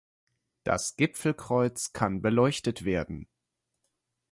[0.63, 3.27] Das Gipfelkreuz kann beleuchtet werden.